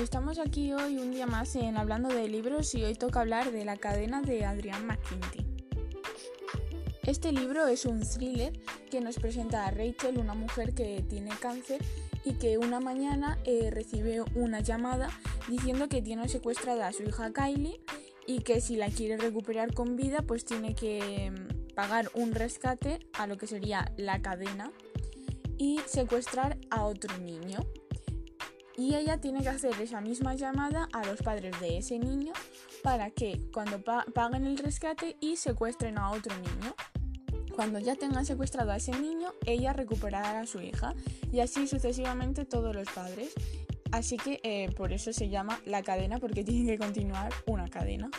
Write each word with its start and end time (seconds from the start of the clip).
Estamos 0.00 0.38
aquí 0.38 0.72
hoy 0.72 0.96
un 0.96 1.10
día 1.10 1.26
más 1.26 1.54
en 1.54 1.76
Hablando 1.76 2.08
de 2.08 2.28
Libros 2.28 2.74
y 2.74 2.82
hoy 2.82 2.94
toca 2.94 3.20
hablar 3.20 3.52
de 3.52 3.66
La 3.66 3.76
cadena 3.76 4.22
de 4.22 4.46
Adrián 4.46 4.86
McKinty. 4.86 5.44
Este 7.02 7.30
libro 7.30 7.66
es 7.66 7.84
un 7.84 8.00
thriller 8.00 8.58
que 8.90 9.02
nos 9.02 9.16
presenta 9.16 9.66
a 9.66 9.70
Rachel, 9.70 10.16
una 10.16 10.32
mujer 10.32 10.72
que 10.72 11.04
tiene 11.06 11.30
cáncer 11.38 11.84
y 12.24 12.38
que 12.38 12.56
una 12.56 12.80
mañana 12.80 13.38
eh, 13.44 13.70
recibe 13.70 14.22
una 14.34 14.60
llamada 14.60 15.10
diciendo 15.46 15.90
que 15.90 16.00
tiene 16.00 16.26
secuestrada 16.30 16.86
a 16.86 16.92
su 16.94 17.02
hija 17.02 17.34
Kylie 17.34 17.78
y 18.26 18.38
que 18.38 18.62
si 18.62 18.76
la 18.76 18.88
quiere 18.88 19.18
recuperar 19.18 19.74
con 19.74 19.94
vida 19.94 20.22
pues 20.22 20.46
tiene 20.46 20.74
que 20.74 21.30
mm, 21.30 21.74
pagar 21.74 22.10
un 22.14 22.32
rescate 22.32 23.00
a 23.12 23.26
lo 23.26 23.36
que 23.36 23.46
sería 23.46 23.92
la 23.98 24.22
cadena 24.22 24.72
y 25.58 25.80
secuestrar 25.86 26.56
a 26.70 26.86
otro 26.86 27.18
niño 27.18 27.58
y 28.76 28.94
ella 28.94 29.18
tiene 29.18 29.42
que 29.42 29.48
hacer 29.48 29.72
esa 29.80 30.00
misma 30.00 30.34
llamada 30.34 30.88
a 30.92 31.04
los 31.04 31.22
padres 31.22 31.58
de 31.60 31.78
ese 31.78 31.98
niño 31.98 32.32
para 32.82 33.10
que 33.10 33.40
cuando 33.52 33.82
paguen 33.82 34.46
el 34.46 34.58
rescate 34.58 35.16
y 35.20 35.36
secuestren 35.36 35.98
a 35.98 36.10
otro 36.10 36.34
niño. 36.36 36.74
Cuando 37.54 37.78
ya 37.78 37.96
tengan 37.96 38.26
secuestrado 38.26 38.70
a 38.70 38.76
ese 38.76 38.92
niño, 38.92 39.32
ella 39.46 39.72
recuperará 39.72 40.40
a 40.40 40.46
su 40.46 40.60
hija 40.60 40.94
y 41.32 41.40
así 41.40 41.66
sucesivamente 41.66 42.44
todos 42.44 42.74
los 42.74 42.88
padres. 42.90 43.32
Así 43.92 44.18
que 44.18 44.40
eh, 44.42 44.70
por 44.76 44.92
eso 44.92 45.12
se 45.12 45.30
llama 45.30 45.60
la 45.64 45.82
cadena 45.82 46.18
porque 46.18 46.44
tiene 46.44 46.72
que 46.72 46.78
continuar 46.78 47.32
una 47.46 47.68
cadena 47.68 48.10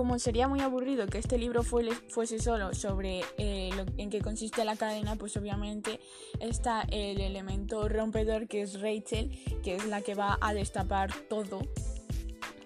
como 0.00 0.18
sería 0.18 0.48
muy 0.48 0.60
aburrido 0.60 1.06
que 1.08 1.18
este 1.18 1.36
libro 1.36 1.62
fuese 1.62 2.38
solo 2.38 2.72
sobre 2.72 3.20
eh, 3.36 3.68
en 3.98 4.08
qué 4.08 4.22
consiste 4.22 4.64
la 4.64 4.74
cadena, 4.74 5.16
pues 5.16 5.36
obviamente 5.36 6.00
está 6.40 6.86
el 6.90 7.20
elemento 7.20 7.86
rompedor 7.86 8.48
que 8.48 8.62
es 8.62 8.80
Rachel, 8.80 9.30
que 9.62 9.74
es 9.74 9.84
la 9.84 10.00
que 10.00 10.14
va 10.14 10.38
a 10.40 10.54
destapar 10.54 11.12
todo, 11.28 11.60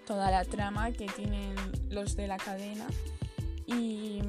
toda 0.07 0.31
la 0.31 0.45
trama 0.45 0.93
que 0.93 1.07
tienen 1.07 1.57
los 1.91 2.15
de 2.15 2.29
la 2.29 2.37
cadena. 2.37 2.87
Y, 3.67 4.23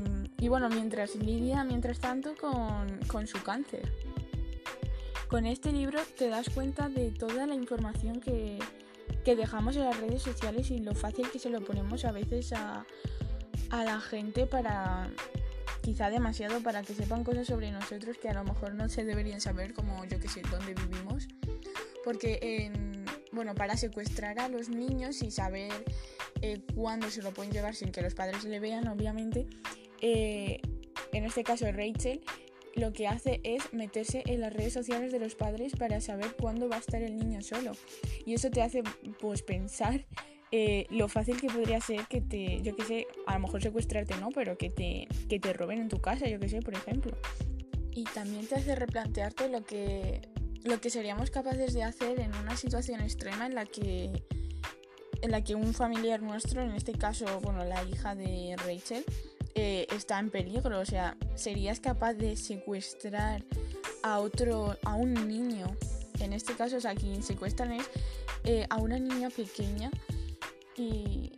bueno, 0.47 0.67
mientras 0.69 1.15
lidia, 1.15 1.63
mientras 1.63 1.99
tanto, 1.99 2.33
con, 2.35 3.01
con 3.05 3.27
su 3.27 3.39
cáncer. 3.43 3.87
Con 5.27 5.45
este 5.45 5.71
libro 5.71 5.99
te 6.17 6.27
das 6.29 6.49
cuenta 6.49 6.89
de 6.89 7.11
toda 7.11 7.45
la 7.45 7.53
información 7.53 8.19
que, 8.19 8.57
que 9.23 9.35
dejamos 9.35 9.75
en 9.75 9.85
las 9.85 9.99
redes 9.99 10.21
sociales 10.21 10.69
y 10.71 10.79
lo 10.79 10.93
fácil 10.93 11.29
que 11.31 11.39
se 11.39 11.49
lo 11.49 11.63
ponemos 11.63 12.05
a 12.05 12.11
veces 12.11 12.53
a, 12.53 12.85
la 13.71 13.99
gente 13.99 14.45
para 14.45 15.09
quizá 15.81 16.09
demasiado 16.09 16.61
para 16.61 16.81
que 16.81 16.93
sepan 16.93 17.23
cosas 17.23 17.47
sobre 17.47 17.71
nosotros 17.71 18.17
que 18.17 18.29
a 18.29 18.33
lo 18.33 18.43
mejor 18.43 18.73
no 18.73 18.87
se 18.87 19.03
deberían 19.03 19.41
saber 19.41 19.73
como 19.73 20.05
yo 20.05 20.19
que 20.19 20.29
sé 20.29 20.41
dónde 20.49 20.73
vivimos. 20.73 21.27
Porque 22.03 22.39
en, 22.41 23.03
bueno 23.31 23.53
para 23.53 23.75
secuestrar 23.75 24.39
a 24.39 24.47
los 24.47 24.69
niños 24.69 25.21
y 25.21 25.31
saber 25.31 25.71
eh, 26.41 26.61
cuándo 26.73 27.09
se 27.09 27.21
lo 27.21 27.33
pueden 27.33 27.51
llevar 27.51 27.75
sin 27.75 27.91
que 27.91 28.01
los 28.01 28.13
padres 28.13 28.43
le 28.45 28.59
vean 28.59 28.87
obviamente 28.87 29.47
eh, 30.01 30.61
en 31.11 31.25
este 31.25 31.43
caso 31.43 31.65
Rachel 31.71 32.21
lo 32.75 32.91
que 32.93 33.07
hace 33.07 33.39
es 33.43 33.73
meterse 33.73 34.23
en 34.25 34.41
las 34.41 34.53
redes 34.53 34.73
sociales 34.73 35.11
de 35.11 35.19
los 35.19 35.35
padres 35.35 35.73
para 35.75 36.01
saber 36.01 36.35
cuándo 36.39 36.69
va 36.69 36.75
a 36.75 36.79
estar 36.79 37.01
el 37.01 37.17
niño 37.17 37.41
solo. 37.41 37.71
Y 38.25 38.33
eso 38.33 38.49
te 38.49 38.61
hace 38.61 38.83
pues 39.19 39.41
pensar 39.41 40.05
eh, 40.51 40.85
lo 40.89 41.07
fácil 41.07 41.39
que 41.39 41.47
podría 41.47 41.81
ser 41.81 42.05
que 42.07 42.21
te, 42.21 42.61
yo 42.61 42.75
qué 42.75 42.83
sé, 42.83 43.07
a 43.27 43.33
lo 43.35 43.39
mejor 43.41 43.61
secuestrarte 43.61 44.15
no, 44.17 44.29
pero 44.29 44.57
que 44.57 44.69
te, 44.69 45.07
que 45.27 45.39
te 45.39 45.53
roben 45.53 45.79
en 45.79 45.89
tu 45.89 45.99
casa, 45.99 46.27
yo 46.27 46.39
qué 46.39 46.49
sé, 46.49 46.61
por 46.61 46.73
ejemplo. 46.73 47.17
Y 47.91 48.03
también 48.03 48.45
te 48.45 48.55
hace 48.55 48.75
replantearte 48.75 49.49
lo 49.49 49.63
que, 49.63 50.21
lo 50.63 50.79
que 50.81 50.89
seríamos 50.89 51.31
capaces 51.31 51.73
de 51.73 51.83
hacer 51.83 52.19
en 52.19 52.35
una 52.35 52.57
situación 52.57 53.01
extrema 53.01 53.45
en 53.45 53.55
la 53.55 53.65
que 53.65 54.23
en 55.21 55.31
la 55.31 55.43
que 55.43 55.55
un 55.55 55.73
familiar 55.73 56.21
nuestro, 56.21 56.61
en 56.61 56.71
este 56.71 56.91
caso, 56.91 57.39
bueno, 57.41 57.63
la 57.65 57.83
hija 57.85 58.13
de 58.13 58.55
Rachel, 58.57 59.03
eh, 59.55 59.87
está 59.91 60.19
en 60.19 60.29
peligro. 60.29 60.79
O 60.79 60.85
sea, 60.85 61.17
serías 61.35 61.79
capaz 61.79 62.13
de 62.13 62.35
secuestrar 62.35 63.43
a 64.03 64.19
otro, 64.19 64.77
a 64.83 64.95
un 64.95 65.13
niño. 65.27 65.65
En 66.19 66.33
este 66.33 66.53
caso, 66.53 66.77
o 66.77 66.81
sea, 66.81 66.95
quien 66.95 67.23
secuestran 67.23 67.73
es 67.73 67.89
eh, 68.43 68.67
a 68.69 68.77
una 68.77 68.99
niña 68.99 69.29
pequeña 69.29 69.89
y, 70.77 71.33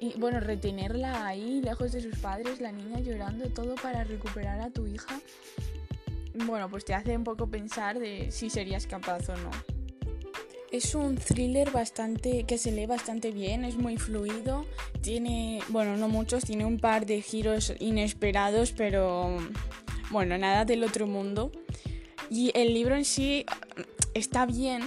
y, 0.00 0.14
bueno, 0.18 0.40
retenerla 0.40 1.26
ahí, 1.26 1.60
lejos 1.60 1.92
de 1.92 2.00
sus 2.00 2.18
padres, 2.18 2.60
la 2.60 2.72
niña 2.72 3.00
llorando, 3.00 3.48
todo 3.50 3.74
para 3.76 4.04
recuperar 4.04 4.60
a 4.60 4.70
tu 4.70 4.86
hija. 4.86 5.20
Bueno, 6.34 6.68
pues 6.68 6.84
te 6.84 6.94
hace 6.94 7.16
un 7.16 7.24
poco 7.24 7.48
pensar 7.48 7.98
de 7.98 8.30
si 8.30 8.50
serías 8.50 8.86
capaz 8.86 9.28
o 9.28 9.36
no. 9.36 9.75
Es 10.76 10.94
un 10.94 11.16
thriller 11.16 11.70
bastante 11.70 12.44
que 12.44 12.58
se 12.58 12.70
lee 12.70 12.84
bastante 12.84 13.30
bien, 13.30 13.64
es 13.64 13.78
muy 13.78 13.96
fluido, 13.96 14.66
tiene, 15.00 15.60
bueno, 15.68 15.96
no 15.96 16.06
muchos, 16.06 16.44
tiene 16.44 16.66
un 16.66 16.78
par 16.78 17.06
de 17.06 17.22
giros 17.22 17.72
inesperados, 17.80 18.72
pero 18.72 19.38
bueno, 20.10 20.36
nada 20.36 20.66
del 20.66 20.84
otro 20.84 21.06
mundo. 21.06 21.50
Y 22.28 22.50
el 22.54 22.74
libro 22.74 22.94
en 22.94 23.06
sí 23.06 23.46
está 24.12 24.44
bien, 24.44 24.82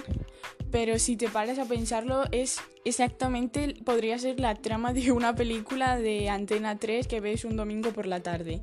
pero 0.69 0.99
si 0.99 1.17
te 1.17 1.27
paras 1.27 1.57
a 1.57 1.65
pensarlo 1.65 2.25
es 2.31 2.59
exactamente, 2.85 3.73
podría 3.83 4.19
ser 4.19 4.39
la 4.39 4.53
trama 4.53 4.93
de 4.93 5.11
una 5.11 5.33
película 5.33 5.97
de 5.97 6.29
Antena 6.29 6.77
3 6.77 7.07
que 7.07 7.19
ves 7.19 7.45
un 7.45 7.55
domingo 7.55 7.93
por 7.93 8.05
la 8.05 8.19
tarde. 8.19 8.61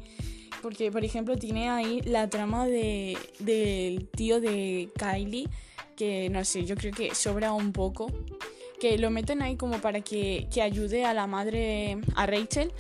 Porque, 0.63 0.93
por 0.93 1.05
ejemplo, 1.05 1.37
tiene 1.37 1.71
ahí 1.71 2.03
la 2.03 2.31
trama 2.31 2.69
de, 2.69 3.19
del 3.41 4.07
tío 4.11 4.41
de 4.41 4.91
Kylie 4.97 5.49
que 5.97 6.29
no 6.31 6.45
sé, 6.45 6.65
yo 6.65 6.77
creo 6.77 6.93
que 6.93 7.15
sobra 7.15 7.53
un 7.53 7.73
poco. 7.73 8.13
Que 8.79 8.99
lo 8.99 9.11
meten 9.11 9.41
ahí 9.41 9.57
como 9.57 9.81
para 9.81 10.03
que, 10.03 10.47
ayude 10.63 11.05
a 11.07 11.15
la 11.15 11.27
madre, 11.27 11.99
a 12.15 12.27
Rachel, 12.27 12.73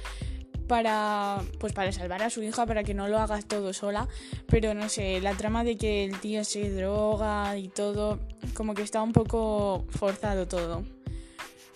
para 0.69 1.43
pues 1.59 1.73
para 1.73 1.93
salvar 1.93 2.23
a 2.23 2.31
su 2.31 2.43
hija 2.43 2.67
para 2.67 2.83
que 2.83 2.93
no 2.93 3.07
lo 3.07 3.19
hagas 3.21 3.47
todo 3.47 3.73
sola 3.73 4.09
pero 4.49 4.75
no 4.75 4.89
sé 4.89 5.21
la 5.21 5.35
trama 5.35 5.63
de 5.63 5.77
que 5.77 6.05
el 6.05 6.19
tío 6.19 6.43
se 6.43 6.71
droga 6.71 7.57
y 7.57 7.69
todo 7.69 8.19
como 8.53 8.75
que 8.75 8.83
está 8.83 9.01
un 9.01 9.13
poco 9.13 9.85
forzado 9.91 10.49
todo 10.49 10.83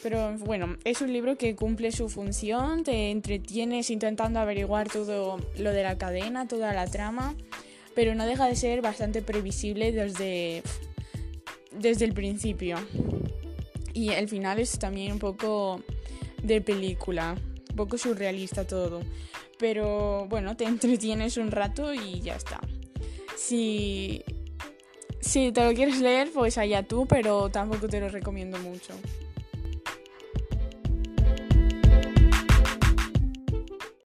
pero 0.02 0.36
bueno 0.38 0.76
es 0.82 1.02
un 1.02 1.12
libro 1.12 1.38
que 1.38 1.54
cumple 1.54 1.92
su 1.92 2.08
función 2.08 2.82
te 2.82 3.12
entretienes 3.12 3.90
intentando 3.90 4.40
averiguar 4.40 4.88
todo 4.88 5.38
lo 5.56 5.70
de 5.70 5.84
la 5.84 5.96
cadena 5.96 6.48
toda 6.48 6.72
la 6.74 6.88
trama 6.88 7.36
pero 7.94 8.16
no 8.16 8.26
deja 8.26 8.46
de 8.46 8.56
ser 8.56 8.82
bastante 8.82 9.22
previsible 9.22 9.92
desde 9.92 10.64
desde 11.72 12.04
el 12.04 12.12
principio. 12.12 12.76
Y 13.92 14.10
el 14.10 14.28
final 14.28 14.58
es 14.58 14.78
también 14.78 15.12
un 15.12 15.18
poco 15.18 15.82
de 16.42 16.60
película, 16.60 17.36
un 17.70 17.76
poco 17.76 17.98
surrealista 17.98 18.66
todo. 18.66 19.00
Pero 19.58 20.26
bueno, 20.28 20.56
te 20.56 20.64
entretienes 20.66 21.36
un 21.36 21.50
rato 21.50 21.92
y 21.94 22.20
ya 22.20 22.36
está. 22.36 22.60
Si, 23.36 24.22
si 25.20 25.52
te 25.52 25.64
lo 25.64 25.74
quieres 25.74 26.00
leer, 26.00 26.30
pues 26.32 26.58
allá 26.58 26.82
tú, 26.82 27.06
pero 27.06 27.50
tampoco 27.50 27.88
te 27.88 28.00
lo 28.00 28.08
recomiendo 28.08 28.58
mucho. 28.58 28.94